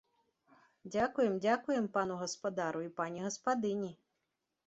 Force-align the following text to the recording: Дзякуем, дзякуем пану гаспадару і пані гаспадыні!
Дзякуем, 0.93 1.33
дзякуем 1.43 1.85
пану 1.97 2.17
гаспадару 2.21 2.81
і 2.87 2.89
пані 3.01 3.19
гаспадыні! 3.27 3.93